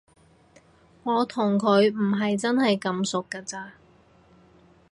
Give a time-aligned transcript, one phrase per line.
[1.03, 3.73] 我同佢唔係真係咁熟㗎咋